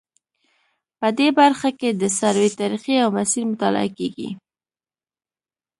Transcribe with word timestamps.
په 0.99 1.07
دې 1.17 1.27
برخه 1.39 1.69
کې 1.79 1.89
د 2.01 2.03
سروې 2.19 2.49
طریقې 2.59 2.95
او 3.03 3.09
مسیر 3.17 3.43
مطالعه 3.51 3.89
کیږي 3.97 4.29